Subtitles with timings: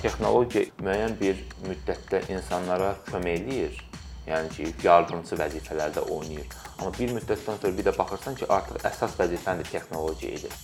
[0.00, 3.80] texnologiya müəyyən bir müddətdə insanlara kömək eləyir.
[4.24, 6.46] Yəni ki, yardımçı vəzifələrdə oynayır.
[6.78, 10.54] Amma bir müddətdən sonra bir də baxırsan ki, artıq əsas vəzifəni də texnologiya edir.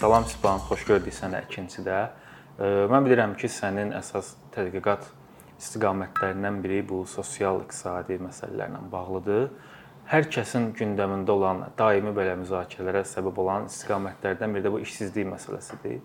[0.00, 1.98] Salam Sibhan, xoş gördük səni ikincidə.
[2.58, 5.06] Mən bilirəm ki, sənin əsas tədqiqat
[5.62, 9.46] istiqamətlərindən biri bu sosial-iqtisadi məsələlərlə bağlıdır.
[10.10, 16.00] Hər kəsin gündəmində olan, daimi belə müzakirələrə səbəb olan istiqamətlərdən biri də bu işsizlik məsələsidir.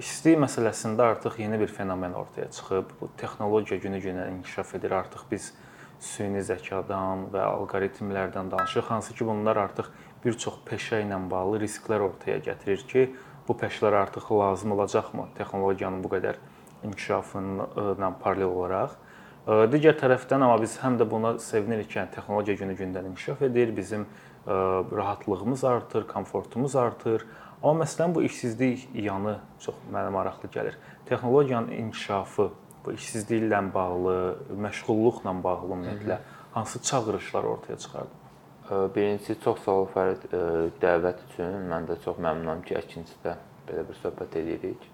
[0.00, 2.96] İşsizlik məsələsində artıq yeni bir fenomen ortaya çıxıb.
[3.00, 4.96] Bu texnologiya günü-günə inkişaf edir.
[4.98, 5.52] Artıq biz
[6.00, 9.92] süni zəkadan və alqoritmlərdən danışırıq, hansı ki, bunlar artıq
[10.24, 13.06] bir çox peşə ilə bağlı risklər ortaya gətirir ki,
[13.48, 16.40] bu peşələr artıq lazım olacaqmı texnologiyanın bu qədər
[16.88, 18.96] inkişafına paralel olaraq?
[19.46, 24.06] Digər tərəfdən amma biz həm də buna sevinirik ki, yəni texnologiya günü-gündən inkişaf edir, bizim
[24.46, 27.22] rahatlığımız artır, komfortumuz artır.
[27.62, 30.74] Amma məsələn bu işsizlik yanı çox mənə maraqlı gəlir.
[31.06, 32.48] Texnologiyanın inkişafı
[32.84, 34.16] bu işsizliklə bağlı,
[34.66, 36.18] məşğulluqla bağlı ümumiyyətlə
[36.52, 38.14] hansı çağırışlar ortaya çıxardı?
[38.96, 40.26] Birincisi çox sağ ol Fərid
[40.82, 41.70] dəvət üçün.
[41.70, 43.38] Mən də çox məmnunam ki, ikincidə
[43.70, 44.90] belə bir söhbət edirik.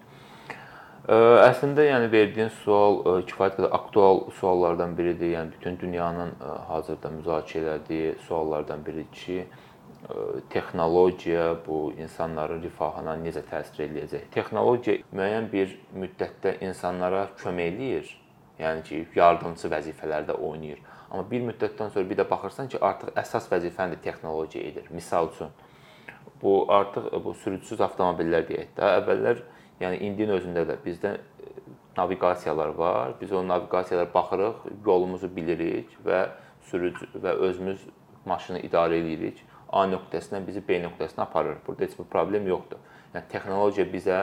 [1.03, 5.33] Əslində yəni verdiyin sual kifayət qədər aktual suallardan biridir.
[5.33, 6.31] Yəni bütün dünyanın
[6.69, 9.43] hazırda müzakirə etdiyi suallardan biridir ki,
[10.49, 14.29] texnologiya bu insanların rifahına necə təsir eləyəcək?
[14.31, 18.15] Texnologiya müəyyən bir müddətdə insanlara kömək eləyir.
[18.63, 20.79] Yəni ki, yardımçı vəzifələrdə oynayır.
[21.11, 24.87] Amma bir müddətdən sonra bir də baxırsan ki, artıq əsas vəzifəni də texnologiya edir.
[24.89, 25.51] Misal üçün
[26.41, 29.43] bu artıq bu sürücüsüz avtomobillər deyək də, əvvəllər
[29.83, 31.53] yəni indinin özündə də bizdə e,
[31.97, 33.13] naviqasiyalar var.
[33.21, 36.25] Biz o naviqasiyalara baxırıq, yolumuzu bilirik və
[36.69, 37.83] sürücü və özümüz
[38.25, 39.43] maşını idarə edirik.
[39.73, 41.57] A nöqtəsindən bizi B nöqtəsinə aparır.
[41.67, 42.81] Burada heç bir problem yoxdur.
[43.13, 44.19] Yəni texnologiya bizə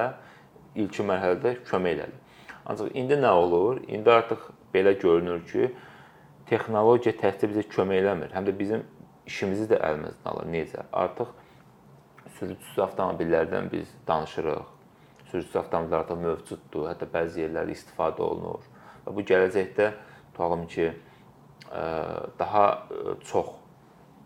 [0.78, 2.19] ilkin mərhələdə kömək elədi.
[2.71, 3.81] Ancaq indi nə olur?
[3.88, 5.71] İndi artıq belə görünür ki,
[6.50, 8.84] texnologiya təkcə bizə kömək eləmir, həm də bizim
[9.27, 10.50] işimizi də əlimizdən alır.
[10.54, 10.84] Necə?
[10.92, 11.32] Artıq
[12.38, 14.79] sürücüsüz avtomobillərdən biz danışırıq.
[15.30, 18.64] Sürücüsüz avtomobillər artıq mövcuddur, hətta bəzi yerlərdə istifadə olunur.
[19.06, 19.91] Və bu gələcəkdə
[20.32, 20.91] tutalım ki,
[22.41, 22.64] daha
[23.30, 23.54] çox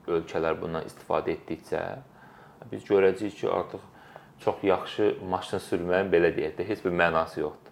[0.09, 1.83] ölkələr bundan istifadə etdikcə
[2.71, 3.85] biz görəcəyik ki, artıq
[4.45, 7.65] çox yaxşı maşın sürməyin belə deyək də heç bir mənası yoxdur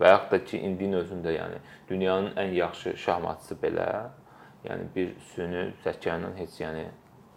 [0.00, 3.86] və yaxud da ki, indinin özündə, yəni dünyanın ən yaxşı şahmatçısı belə,
[4.66, 6.84] yəni bir süni zəka ilə heç yəni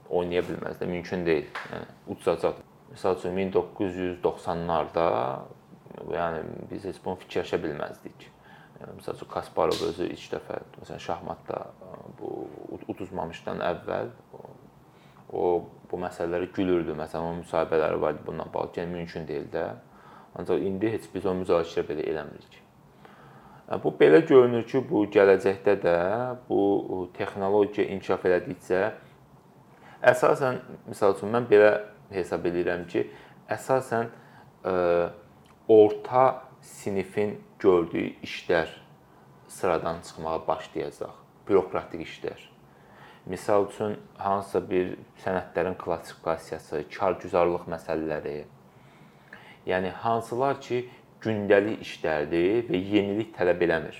[0.09, 1.47] oynaya bilməz də, mümkün deyil.
[1.73, 2.59] Yəni udzacaq.
[2.89, 5.07] Məsəl üçün 1990-larda
[6.09, 8.29] yəni biz heç bunu fikirləşə bilməzdik.
[8.79, 11.59] Yəni məsəl üçün Kasparov özü ilk dəfə məsələn şahmatda
[12.19, 12.47] bu
[12.89, 14.09] uduzmamışdan əvvəl
[15.29, 15.43] o
[15.91, 16.95] bu məsələləri gülürdü.
[16.97, 18.71] Məsələn, onun müsahibələri var idi bununla bağlı.
[18.79, 19.67] Yəni mümkün deyil də.
[20.39, 22.57] Ancaq indi heç biz o müzakirə belə eləmirik.
[23.83, 25.95] Bu belə görünür ki, bu gələcəkdə də
[26.49, 28.81] bu texnologiya inkişaf elədikcə
[30.09, 31.71] əsasən məsəl üçün mən belə
[32.13, 33.05] hesab edirəm ki,
[33.49, 34.11] əsasən
[34.65, 34.75] ə,
[35.69, 36.25] orta
[36.61, 38.69] sinifin gördüyü işlər
[39.47, 41.17] sıradan çıxmağa başlayacaq.
[41.47, 42.39] Bürokratik işlər.
[43.25, 48.37] Misal üçün hansısa bir sənədlərin klassifikasiyası, kargüzarlıq məsələləri,
[49.69, 50.85] Yəni hansılar ki,
[51.21, 53.97] gündəlik işlərdir və yenilik tələb eləmir.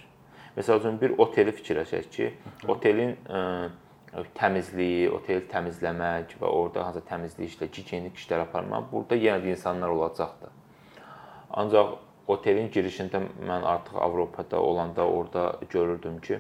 [0.56, 2.30] Məsəl üçün bir oteli fikirləşək ki,
[2.72, 3.70] otelin ə, e,
[4.38, 9.94] təmizliyi, otel təmizləmək və orada hansı təmizlik işlə, gigiyenik işlər aparmaq, burada yenə də insanlar
[9.94, 10.56] olacaqdır.
[11.62, 11.98] Ancaq
[12.30, 16.40] otelin girişində mən artıq Avropada olanda orada görürdüm ki,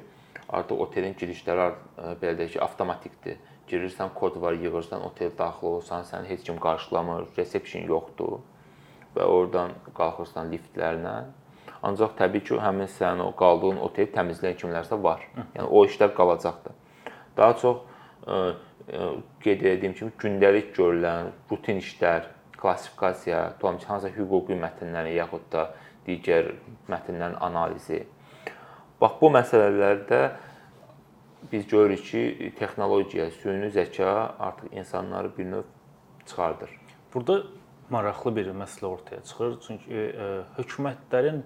[0.49, 3.37] artıq otelin girişləri e, belə deyək ki, avtomatikdir.
[3.69, 8.39] Girirsən, kod var, yığırsan, otel daxil olsan, səni heç kim qarşılamır, resepsiyon yoxdur
[9.13, 11.15] və oradan qalxırsan liftlərlə.
[11.85, 15.21] Ancaq təbii ki, həmin sənin o qaldığın otel təmizləyən kimlərsə var.
[15.55, 16.78] Yəni o işlər qalacaqdır.
[17.39, 17.79] Daha çox
[18.27, 18.39] ə,
[18.91, 19.09] ə,
[19.43, 22.27] qeyd etdiyim kimi gündəlik görülən rutin işlər,
[22.59, 25.69] klassifikasiya, tutalım ki, hansısa hüquqi mətnlərin yaxud da
[26.07, 26.51] digər
[26.91, 28.03] mətnlərin analizi.
[28.99, 30.19] Bax bu məsələlərdə
[31.51, 34.11] biz görürük ki, texnologiya, süni zəka
[34.49, 35.63] artıq insanları bir növ
[36.25, 36.75] çıxardır.
[37.13, 37.43] Burada
[37.89, 39.55] maraqlı bir məsələ ortaya çıxır.
[39.67, 40.27] Çünki ə, e,
[40.59, 41.41] hökumətlərin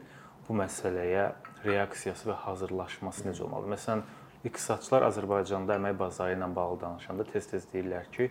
[0.47, 1.29] bu məsələyə
[1.63, 3.75] reaksiyası və hazırlaşması necə olmalı?
[3.75, 4.01] Məsələn,
[4.43, 8.29] iqtisadçılar Azərbaycanda əmək bazarı ilə bağlı danışanda tez-tez deyirlər ki,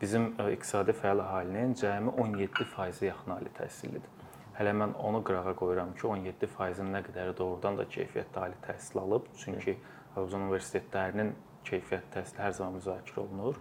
[0.00, 4.14] bizim e, iqtisadi fəal əhalinin cəmi 17%-ə yaxın ali təhsillidir.
[4.58, 9.26] Hələ mən onu qırağa qoyuram ki, 17%-in nə qədəri doğrudan da keyfiyyətli ali təhsil alıb.
[9.38, 9.76] Çünki
[10.14, 11.34] Azərbaycan universitetlərinin
[11.66, 13.58] keyfiyyətli təhsili hər zaman müzakirə olunur.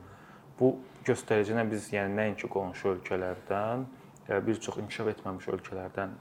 [0.60, 0.72] Bu
[1.06, 3.86] göstəricilə biz yəni nəinki qonşu ölkələrdən,
[4.46, 6.16] bir çox inkişaf etməmiş ölkələrdən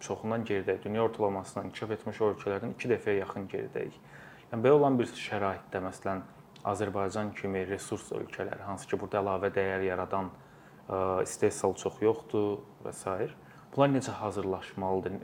[0.00, 0.84] çoxundan geridəyik.
[0.84, 3.98] Dünya ortalamasından inkişaf etmiş ölkələrdən 2 dəfəyə yaxın geridəyik.
[4.50, 6.24] Yəni belə olan bir şəraitdə məsələn
[6.66, 10.32] Azərbaycan kimi resurs ölkələri, hansı ki, burada əlavə dəyər yaradan
[11.22, 13.28] istehsal çox yoxdur və s.
[13.70, 15.20] Bunlar necə hazırlaşmalıdır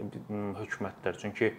[0.60, 1.18] hökumətlər?
[1.18, 1.50] Çünki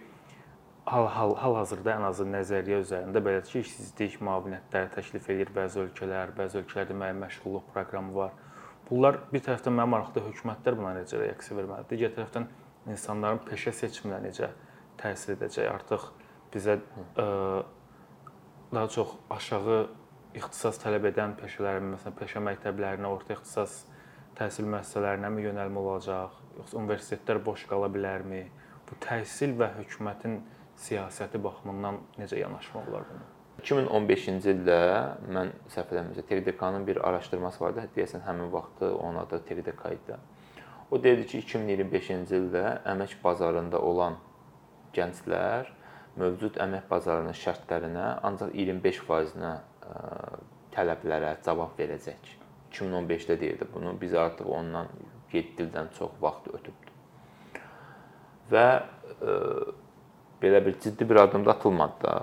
[0.88, 6.62] hal-hal hal-hazırda ən azı nəzəriyyə üzərində belə ki, işsizlik müavinətləri təklif edir bəzi ölkələr, bəzi
[6.62, 8.32] ölkələrdə müəyyən məşğulluq proqramı var.
[8.88, 11.90] Bunlar bir tərəfdən mənim maraqlı hökumətlər buna necə reaksiya verməlidir?
[11.92, 12.48] Digər tərəfdən
[12.94, 14.48] insanların peşə seçiminə necə
[15.02, 15.68] təsir edəcək?
[15.68, 16.08] Artıq
[16.52, 17.28] bizə ə,
[18.72, 19.78] daha çox aşağı
[20.38, 23.80] ixtisas tələb edən peşələr, məsələn, peşə məktəblərinə, orta ixtisas
[24.38, 28.44] təhsil müəssisələrinə mi yönəlmə olacaq, yoxsa universitetlər boş qala bilərmi?
[28.88, 30.38] Bu təhsil və hökumətin
[30.78, 33.26] siyasəti baxımından necə yanaşmaq olar buna?
[33.58, 34.78] 2015-ci ildə
[35.34, 37.88] mən səhv eləmirəmsə TDK-nın bir araşdırması vardı.
[37.96, 40.18] Deyəsən həmin vaxtı onun adı TDK idi.
[40.90, 44.20] O dedi ki, 2025-ci ildə əmək bazarında olan
[44.94, 45.72] gənclər
[46.18, 49.52] mövcud əmək bazarının şərtlərinə ancaq 25%-nə
[50.74, 52.34] tələblərə cavab verəcək.
[52.72, 53.94] 2015-də deyirdi bunu.
[54.00, 54.90] Biz artıq ondan
[55.32, 56.92] 7 ildən çox vaxt ötübdür.
[58.52, 59.36] Və e,
[60.42, 62.14] belə bir ciddi bir addım da atılmadı da.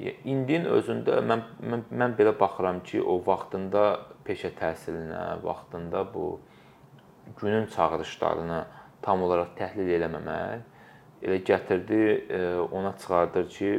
[0.00, 3.84] İndinin özündə mən, mən mən belə baxıram ki, o vaxtında
[4.24, 6.40] peşə təhsilinə, vaxtında bu
[7.40, 8.64] günün çağırışlarını
[9.02, 10.69] tam olaraq təhlil eləməmək
[11.22, 12.40] elə gətirdi, e,
[12.72, 13.70] ona çıxardır ki,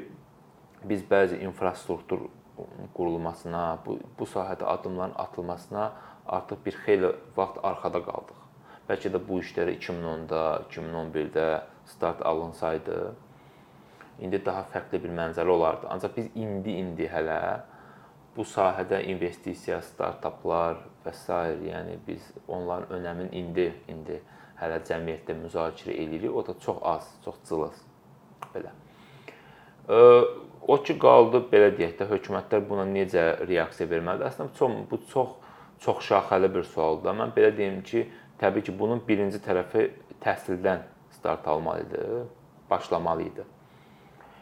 [0.84, 2.28] biz bəzi infrastruktur
[2.94, 5.92] qurulmasına, bu bu sahədə addımların atılmasına
[6.28, 8.40] artıq bir xeyli vaxt arxada qaldıq.
[8.90, 11.46] Bəlkə də bu işlərə 2010-da, 2011-də
[11.86, 12.98] start alınsaydı,
[14.22, 15.88] indi daha fərqli bir mənzərə olardı.
[15.90, 17.40] Ancaq biz indi-indi hələ
[18.36, 21.40] bu sahədə investisiya, startaplar və s.
[21.68, 24.22] yəni biz onların önəmin indi indi
[24.62, 26.32] hələ cəmiyyətdə müzakirə eləyirik.
[26.32, 27.84] O da çox az, çox cılız.
[28.54, 28.72] Belə.
[30.68, 34.30] O ki qaldı belə deyək də hökumətlər buna necə reaksiya verməlidir?
[34.30, 35.38] Əslində çox bu çox
[35.82, 37.16] çox şaxəli bir sualdır.
[37.18, 38.06] Mən belə deyim ki,
[38.40, 39.88] təbii ki, bunun birinci tərəfi
[40.22, 40.86] təhsildən
[41.18, 42.04] start almalı idi,
[42.70, 43.46] başlamalı idi.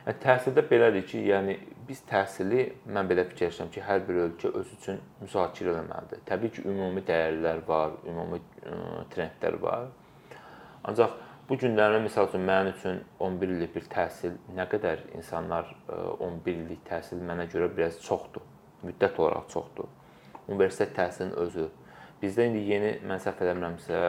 [0.05, 1.55] Yəni təhsildə belədir ki, yəni
[1.87, 6.23] biz təhsili mən belə fikirləşirəm ki, hər bir ölkə öz üçün müzakirə etməlidir.
[6.27, 8.41] Təbii ki, ümumi dəyərlər var, ümumi
[9.15, 9.87] trendlər var.
[10.87, 11.15] Ancaq
[11.49, 16.55] bu günlərdə məsəl üçün mənim üçün 11 illik bir təhsil nə qədər insanlar 11 e,
[16.55, 18.45] illik təhsil mənə görə biraz çoxdur.
[18.85, 19.89] Müddət olaraq çoxdur.
[20.47, 21.67] Universitet təhsilinin özü.
[22.21, 23.99] Bizdə indi yeni mən səhv eləmirəmsə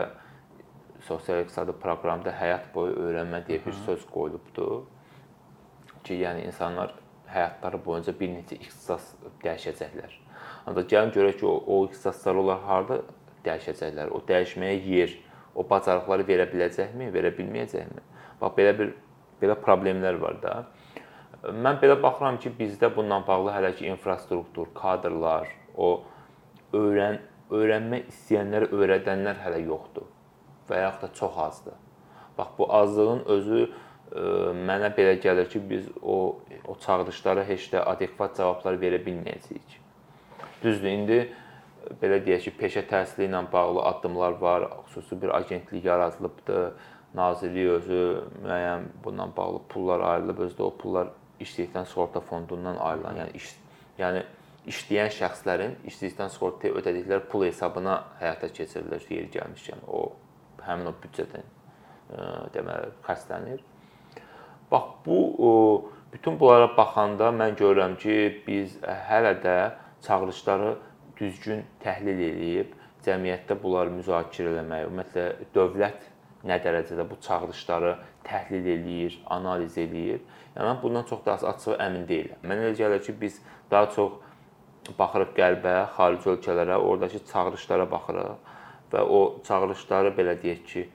[1.06, 4.66] sosial iqtisadi proqramda həyat boyu öyrənmə deyə bir söz qoyulubdu.
[6.04, 6.94] Ki, yəni insanlar
[7.30, 9.14] həyatları boyunca bir neçə ixtisas
[9.44, 10.14] dəyişəcəklər.
[10.68, 13.00] Ancaq gəlin görək ki, o, o ixtisaslar onlar harda
[13.46, 14.12] dəyişəcəklər?
[14.14, 15.16] O dəyişməyə yer
[15.54, 18.04] o bacarıqları verə biləcəkmi, verə bilməyəcəkmi?
[18.40, 18.92] Bax belə bir
[19.40, 20.54] belə problemlər var da.
[21.40, 26.02] Mən belə baxıram ki, bizdə bununla bağlı hələ ki infrastruktur, kadrlar, o
[26.76, 27.20] öyrən
[27.50, 30.10] öyrənmək istəyənlər, öyrədənlər hələ yoxdur
[30.68, 31.78] və yaxud da çox azdır.
[32.38, 33.70] Bax bu azlığın özü ə,
[34.12, 34.26] e,
[34.68, 39.78] mənə belə gəlir ki, biz o o çağırışlara heç də adekvat cavablar verə bilməyəcəyik.
[40.62, 41.18] Düzdür, indi
[42.02, 46.64] belə deyək ki, peşə təhsili ilə bağlı addımlar var, xüsusi bir agentlik yaradılıbdı.
[47.14, 48.02] Nazirlik özü
[48.44, 51.08] müəyyən bundan bağlı pullar ayrılıb, özü də o pullar
[51.40, 53.48] işsizlikdən sığorta fondundan ayrılan, yəni iş
[53.98, 54.22] yəni
[54.70, 59.82] işləyən şəxslərin işsizlikdən sığortaya ödədikləri pul hesabına həyata keçirilir yeri gəlmişkən.
[59.88, 60.12] O
[60.66, 63.64] həmin o büdcədən e, deməli xərclənir.
[64.70, 65.18] Bax bu
[66.12, 68.76] bütün bunlara baxanda mən görürəm ki, biz
[69.08, 69.56] hələ də
[70.06, 70.76] çağırışları
[71.20, 72.72] düzgün təhlil edib
[73.04, 76.08] cəmiyyətdə bunları müzakirə etmək, ümumiyyətlə dövlət
[76.48, 80.20] nə dərəcədə bu çağırışları təhlil eləyir, analiz eləyir.
[80.54, 82.44] Yəni mən bundan çox da açıq əmin deyiləm.
[82.44, 88.48] Mənə elə gəlir ki, biz daha çox baxırıq qəlbə, xarici ölkələrə, oradakı çağırışlara baxırıq
[88.92, 90.86] və o çağırışları belə deyək ki,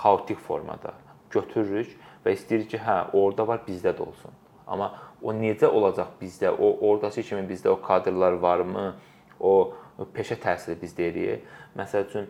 [0.00, 0.94] xaotik formada
[1.30, 4.32] götürürük və istəyirik ki, hə, orada var, bizdə də olsun.
[4.66, 4.90] Amma
[5.22, 6.50] o necə olacaq bizdə?
[6.50, 8.94] O oradakı kimi bizdə o kadrlar varmı?
[9.40, 9.72] O
[10.14, 11.46] peşə təhsili biz deyirik.
[11.76, 12.28] Məsəl üçün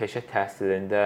[0.00, 1.04] peşə təhsilində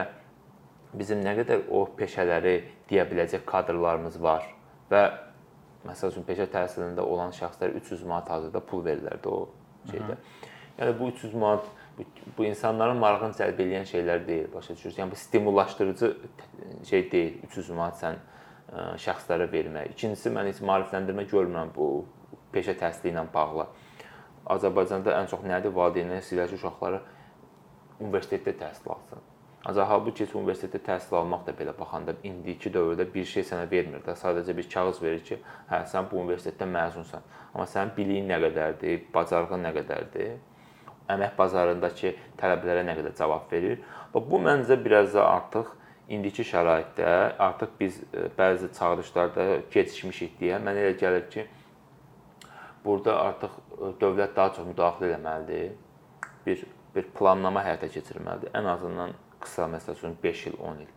[0.94, 2.56] bizim nə qədər o peşələri
[2.88, 4.46] deyə biləcək kadrlarımız var
[4.90, 5.04] və
[5.84, 9.48] məsəl üçün peşə təhsilində olan şəxslər 300 manat hazırda pul verirlərdi o
[9.90, 10.18] şeydə.
[10.78, 11.66] Yəni bu 300 manat
[11.98, 12.06] bu,
[12.38, 14.98] bu insanların marağını cəlb edən şeylər deyil, başa düşürsüz?
[14.98, 16.16] Yəni bu stimullaşdırıcı
[16.88, 17.36] şey deyil.
[17.50, 19.92] 300 manat sən ə, şəxslərə vermək.
[19.94, 21.88] İkincisi mən heç maarifləndirmə görmürəm bu
[22.54, 23.68] peşə təhsili ilə bağlı
[24.50, 25.72] Azərbaycanda ən çox nədir?
[25.74, 27.00] Valideynlər istəyirlər ki, uşaqları
[28.04, 29.22] universitetdə təhsil alsın.
[29.64, 34.02] Ancaq halbuki heç universitetdə təhsil almaq da belə baxanda indiki dövrdə bir şey sənə vermir
[34.04, 35.38] də, sadəcə bir kağız verir ki,
[35.70, 37.24] hə sən bu universitetdən məzunsan.
[37.54, 40.36] Amma sənin biliyin nə qədərdir, bacarığın nə qədərdir?
[41.14, 43.80] Əmək bazarındakı tələblərə nə qədər cavab verir?
[44.12, 45.72] Və bu məncə biraz da artıq
[46.12, 51.46] indiki şəraitdə artıq biz e, bəzi çağırışlarda gecikmişik deyə mənə elə gəlir ki,
[52.84, 55.74] burada artıq e, dövlət daha çox müdaxilə etməlidir.
[56.46, 58.52] Bir bir planlama həyata keçirməlidir.
[58.54, 60.92] Ən azından qısa məsəl üçün 5 il, 10 il.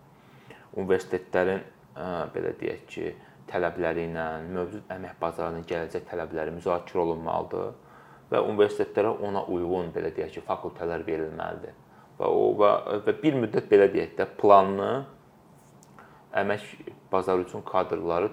[0.78, 1.64] Universitetlərin
[1.96, 3.14] ə, belə deyək ki,
[3.50, 7.76] tələbləri ilə mövcud əmək bazarının gələcək tələbləri müzakirə olunmalıdır
[8.32, 11.76] və universitetlərə ona uyğun belə deyək ki, fakültələr verilməlidir.
[12.20, 12.72] Və o və,
[13.06, 14.92] və bir müddət belə deyək də planlı
[16.38, 16.66] əmək
[17.12, 18.30] bazarı üçün kadrları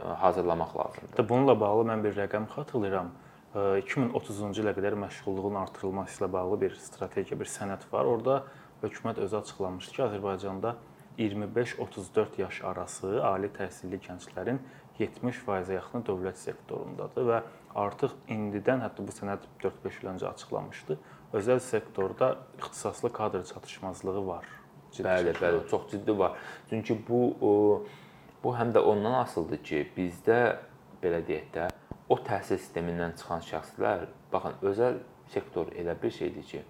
[0.00, 1.28] hazırlamaq lazımdır.
[1.28, 3.10] Bununla bağlı mən bir rəqəm xatırlayıram.
[3.54, 8.06] 2030-cu ilə qədər məşğulluğun artırılması ilə bağlı bir strategiya, bir sənəd var.
[8.06, 8.44] Orda
[8.82, 10.74] hökumət özü açıqlamışdı ki, Azərbaycanda
[11.18, 14.60] 25-34 yaş arası ali təhsilli gənclərin
[15.00, 17.40] 70%-ə yaxını dövlət sektorundadır və
[17.74, 20.98] artıq indidən, hətta bu sənəd 4-5 il öncə açıqlanmışdı,
[21.34, 24.46] özəl sektorda ixtisaslı kadr çatışmazlığı var.
[24.92, 26.38] Ciddi bəli, bəli, çox ciddi var.
[26.70, 27.84] Çünki bu
[28.44, 30.40] bu həm də ondan asılıdır ki, bizdə
[31.02, 31.68] belə deyək də
[32.10, 36.62] o təhsil sistemindən çıxan şəxslər, baxın, özəl sektor elə bir şeydir ki,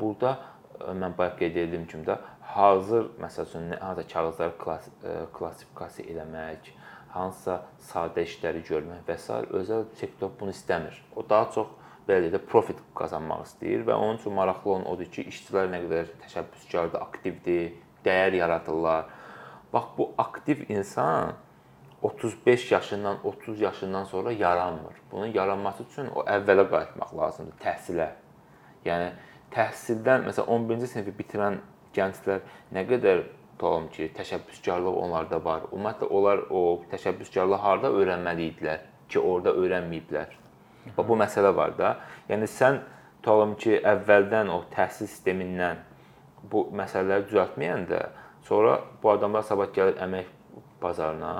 [0.00, 0.36] burada
[0.80, 2.18] mən bayaq qeyd etdiyim kimi də
[2.54, 4.90] hazır məsəl üçün hansısa kağızları klass
[5.38, 6.72] klassifikasiya eləmək,
[7.14, 9.40] hansısa sadə işləri görmək və s.
[9.60, 10.98] özəl sektor bunu istəmir.
[11.16, 11.70] O daha çox
[12.08, 16.10] belə də profit qazanmaq istəyir və onun üçün maraqlı olan odur ki, işçilər nə qədər
[16.26, 17.72] təşəbbüskardır, aktivdir,
[18.04, 19.06] dəyər yaradırlar.
[19.74, 21.34] Bax bu aktiv insan
[22.02, 24.94] 35 yaşından 30 yaşından sonra yaranmır.
[25.12, 28.08] Bunun yaranması üçün o əvvələ qayıtmaq lazımdır, təhsilə.
[28.84, 29.08] Yəni
[29.54, 31.56] təhsildən məsələn 11-ci sinifi bitirən
[31.96, 32.44] gənclər
[32.76, 35.64] nə qədər tutalım ki, təşəbbüskarlıq onlarda var.
[35.72, 36.62] Ümumiyyətlə onlar o
[36.92, 40.36] təşəbbüskarlığı harda öyrənməli idilər ki, orada öyrənməyiblər.
[40.96, 41.96] Bax bu məsələ var da.
[42.28, 42.82] Yəni sən
[43.22, 45.80] tutalım ki, əvvəldən o təhsil sistemindən
[46.52, 48.02] bu məsələləri düzəltməyəndə
[48.44, 50.30] sonra bu adamlar sabah gəlir əmək
[50.82, 51.34] bazarına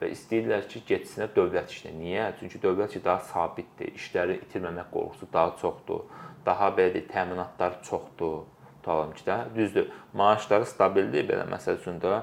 [0.00, 1.92] və istəyirlər ki, getsinlər dövlət işinə.
[1.98, 2.26] Niyə?
[2.40, 6.04] Çünki dövlət işi daha sabitdir, işləri itirməmək qorxusu daha çoxdur,
[6.46, 8.42] daha belə deyək, təminatlar çoxdur.
[8.82, 9.90] Tutalım ki, də düzdür.
[10.18, 12.16] Maaşları stabildir, belə məsəl üçün də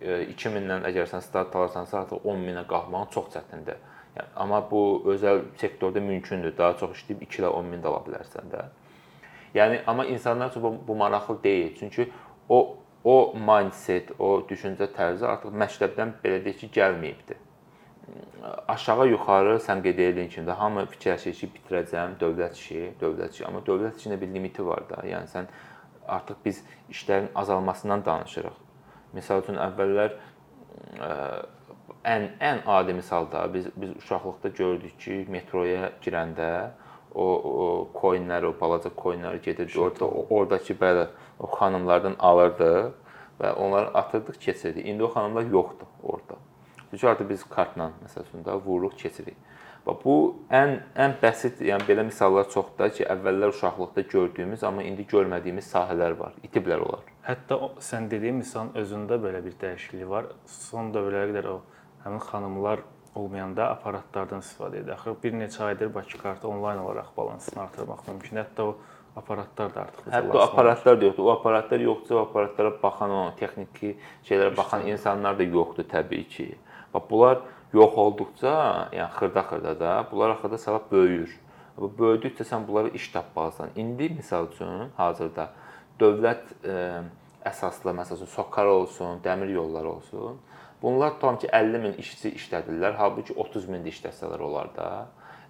[0.00, 3.76] 2000-dən e, əgər sən start alırsansa, artıq 10 minə qalxmağın çox çətindir.
[4.16, 6.56] Yəni, amma bu özəl sektorda mümkündür.
[6.58, 8.64] Daha çox işləyib 2 ilə 10 min də ala bilərsən də.
[9.54, 11.76] Yəni amma insanlar üçün bu, bu maraqlı deyil.
[11.78, 12.08] Çünki
[12.48, 17.38] o o mindset, o düşüncə tərzi artıq məktəbdən belə deyək ki, gəlməyibdi.
[18.68, 23.46] Aşağı yuxarı sən qeyd etdiyin kimi də hamı fikirləşir ki, bitirəcəm dövlət işi, dövlət işi,
[23.48, 25.00] amma dövlət işində bir limiti var da.
[25.06, 25.48] Yəni sən
[26.08, 28.58] artıq biz işlərin azalmasından danışırıq.
[29.16, 30.16] Məsəl üçün əvvəllər
[32.10, 36.50] ən ən adi misalda biz biz uşaqlıqda gördük ki, metroya girəndə
[37.14, 42.92] o, o koinlər, o balaca koinlər gedirdi orada, oradakı belə o xanımlardan alırdı
[43.40, 44.86] və onları atırdıq, keçirdik.
[44.86, 46.36] İndi o xanımlar yoxdur orada.
[46.90, 49.36] Çünki artıq biz kartla məsələn də vururuq, keçirik.
[49.86, 50.14] Və bu
[50.52, 56.18] ən ən bəsit, yəni belə misallar çoxdur ki, əvvəllər uşaqlıqda gördüyümüz, amma indi görmədiyimiz sahələr
[56.18, 56.34] var.
[56.44, 57.06] İtiblər onlar.
[57.24, 60.28] Hətta o, sən dediyin misalın özündə belə bir dəyişiklik var.
[60.46, 61.56] Son dövrlərə qədər o
[62.04, 64.94] həmin xanımlar olmayanda aparatlardan istifadə edir.
[64.94, 68.36] Axı bir neçə aydır Bakı kartı onlayn olaraq balansını artırmaq mümkün.
[68.36, 68.76] Hətta o
[69.16, 71.24] aparatlar da artıq Hətta o aparatlar da yoxdur.
[71.24, 73.96] O aparatlar yoxdursa, o aparatlara baxan, o texniki
[74.28, 76.48] şeylərə baxan insanlar da yoxdur təbii ki.
[76.94, 77.40] Bax bunlar
[77.74, 78.52] yox olduqca,
[78.94, 81.38] yəni xırda-xırda da bunlar axırda səbəb böyüyür.
[81.78, 83.70] Bu böyüdükcə sən bunlara iş tapmalısan.
[83.76, 85.48] İndi misal üçün hazırda
[86.00, 87.02] dövlət ə, e,
[87.50, 90.38] əsaslı məsələn sokar olsun, dəmir yolları olsun
[90.82, 94.86] Bunlar tutam ki 50 min işçi işlədirlər, halbuki 30 min də işləsələr olar da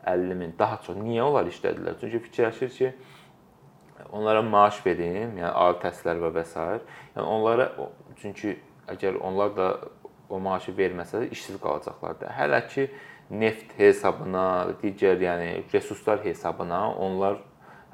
[0.07, 0.99] 50 min daha çox.
[0.99, 2.01] Niyə onlar işlədirlər?
[2.01, 2.93] Çünki fikirləşir ki
[4.13, 6.67] onlara maaş verim, yəni ali təhsillər və s.
[7.15, 7.69] Yəni onlara
[8.23, 8.57] çünki
[8.91, 9.69] əgər onlar da
[10.31, 12.33] o maaşı verməsələr işsiz qalacaqlar da.
[12.35, 12.89] Hələ ki
[13.31, 17.39] neft hesabına, digər yəni resurslar hesabına onlar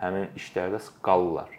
[0.01, 1.53] həmin işlərdə qalırlar.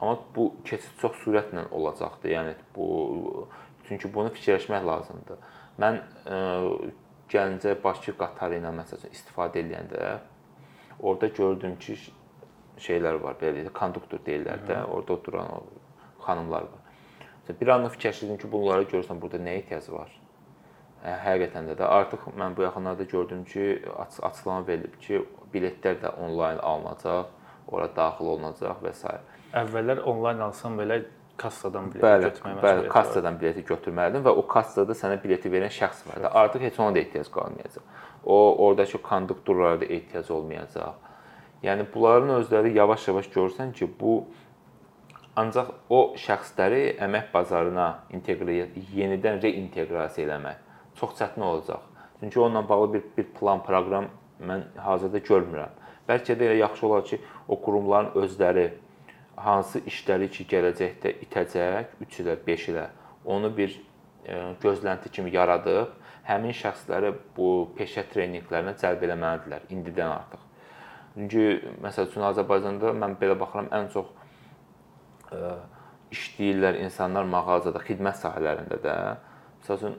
[0.00, 2.28] Amma bu keçid çox sürətlə olacaqdı.
[2.28, 3.48] Yəni bu
[3.88, 5.42] Çünki bunu fikirləşmək lazımdır.
[5.82, 6.90] Mən ə, e,
[7.30, 10.18] Gəncə Bakı qatarı ilə məsələn istifadə edəndə
[11.00, 11.96] orada gördüm ki,
[12.82, 15.62] şeylər var, belə deyək, konduktor deyirlər də, orada oturan o
[16.26, 16.84] xanımlar var.
[17.60, 20.12] Bir anlıq fikirləşdim ki, bunlara görürsən burada nə ehtiyac var?
[21.06, 23.66] Həqiqətən də də artıq mən bu yaxınlarda gördüm ki,
[23.98, 25.22] aç açıqlama verilib ki,
[25.54, 27.30] biletlər də onlayn alınacaq,
[27.68, 29.14] ora daxil olunacaq və s.
[29.54, 31.02] Əvvəllər onlayn alsam belə
[31.36, 36.06] kassadan bileti bəli, götürmək bəli, kassadan bileti götürməliydin və o kassada sənə bileti verən şəxs
[36.08, 36.32] var da.
[36.42, 37.84] Artıq heç ona da ehtiyac qalmayacaq.
[38.24, 40.94] O oradakı konduktorlara da ehtiyac olmayacaq.
[41.62, 44.24] Yəni bunların özləri yavaş-yavaş görürsən ki, bu
[45.36, 50.64] ancaq o şəxsləri əmək bazarına inteqrasiya, yenidən reinteqrasiya eləmək
[51.00, 51.82] çox çətin olacaq.
[52.20, 54.08] Çünki onunla bağlı bir bir plan, proqram
[54.40, 55.72] mən hazırda görmürəm.
[56.08, 58.70] Bəlkə də elə yaxşı olar ki, o qurumların özləri
[59.36, 62.86] hansı işləri ki, gələcəkdə itəcək 3 ilə, 5 ilə
[63.26, 63.74] onu bir
[64.24, 65.94] e, gözlənti kimi yaradıb
[66.26, 70.42] həmin şəxsləri bu peşə treninqlərinə cəlb eləməlidirlər indidən artıq.
[71.14, 71.44] Çünki
[71.84, 74.08] məsəl üçün Azərbaycanda mən belə baxıram ən çox
[75.30, 75.52] ə, e,
[76.16, 78.96] işləyirlər insanlar mağazada, xidmət sahələrində də.
[79.62, 79.96] Məsəl üçün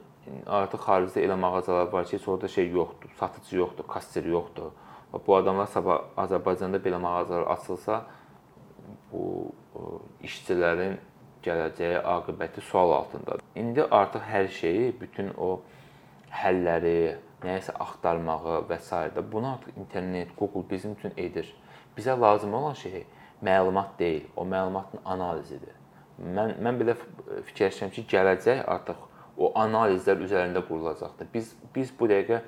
[0.58, 4.72] artıq xaricdə elə mağazalar var ki, heç orada şey yoxdur, satıcı yoxdur, kasser yoxdur.
[5.26, 8.02] Bu adamlar sabah Azərbaycanda belə mağazalar açılsa,
[9.12, 9.52] bu
[10.24, 10.98] işçilərin
[11.44, 13.44] gələcəyi aqibəti sual altındadır.
[13.56, 15.60] İndi artıq hər şeyi, bütün o
[16.42, 18.96] həlləri, nəyisə axtarmağı və s.
[19.14, 21.54] də bunu artıq internet, Google bizim üçün edir.
[21.96, 23.06] Bizə lazım olan şey
[23.42, 25.74] məlumat deyil, o məlumatın analizidir.
[26.18, 26.96] Mən mən belə
[27.46, 29.06] fikirləşirəm ki, gələcək artıq
[29.38, 31.28] o analizlər üzərində qurulacaqdır.
[31.34, 32.40] Biz biz bu dəqiqə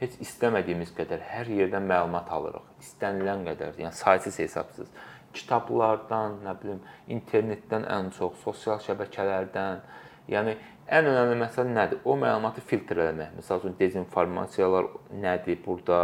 [0.00, 2.64] heç istəmədiyimiz qədər hər yerdən məlumat alırıq.
[2.80, 4.88] İstənilən qədər, yəni saysız hesabsız
[5.36, 9.82] kitablardan, nə bilim, internetdən ən çox, sosial şəbəkələrdən.
[10.30, 10.56] Yəni
[10.90, 12.02] ən önəmli məsələ nədir?
[12.04, 13.36] O məlumatı filtr etmək.
[13.38, 14.90] Məsəl üçün dezinformasiyalar
[15.22, 16.00] nədir burada?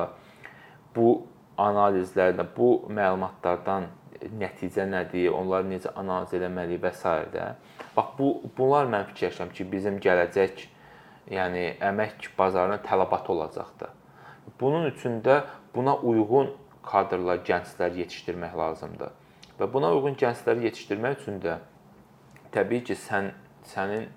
[0.96, 1.26] Bu
[1.58, 3.90] analizlərdə bu məlumatlardan
[4.40, 7.12] nəticə nədir, onları necə analiz etməliyik və s.
[7.34, 7.50] də.
[7.96, 10.66] Bax bu bunlar mən fikirləşirəm ki, bizim gələcək
[11.32, 13.90] yəni əmək bazarına tələbat olacaqdır.
[14.60, 15.42] Bunun üçün də
[15.74, 16.52] buna uyğun
[16.86, 19.12] kadrlar, gənclər yetişdirmək lazımdır.
[19.58, 21.58] Və buna uyğun gəncləri yetişdirmək üçün də
[22.54, 23.32] təbii ki, sən
[23.66, 24.08] sənin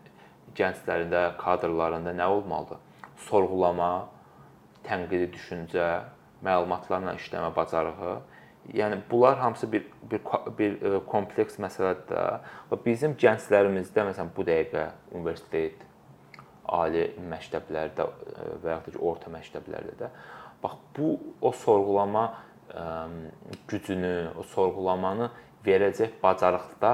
[0.57, 2.81] gənclərində, kadrlarında nə olmalıdır?
[3.29, 4.09] Sorğulama,
[4.87, 5.87] tənqidi düşüncə,
[6.45, 8.19] məlumatlarla işləmə bacarığı
[8.73, 10.21] Yəni bunlar hamısı bir bir
[10.57, 14.83] bir e, kompleks məsələdir və bizim gənclərimizdə məsələn bu dəqiqə
[15.15, 15.79] universitet,
[16.67, 20.11] ali məktəblərdə e, və yaxud da ki, orta məktəblərdə də
[20.63, 21.09] bax bu
[21.41, 22.25] o sorğulama
[23.67, 25.31] gücünü, o sorğulamanı
[25.65, 26.91] verəcək bacarıqda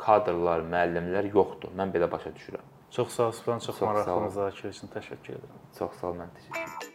[0.00, 1.70] kadrlar, müəllimlər yoxdur.
[1.78, 2.66] Mən belə başa düşürəm.
[2.94, 5.60] Çox sağ olun, çox, çox maraqlı müzakirə üçün təşəkkür edirəm.
[5.78, 6.94] Çox sağ olun, mən təşəkkür edirəm.